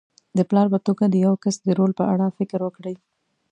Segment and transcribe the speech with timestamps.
[0.37, 2.95] د پلار په توګه د یوه کس د رول په اړه فکر وکړئ.